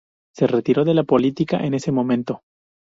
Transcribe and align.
Se 0.33 0.47
retiró 0.47 0.83
de 0.83 0.95
la 0.95 1.03
política 1.03 1.57
en 1.57 1.75
ese 1.75 1.91
momento. 1.91 2.41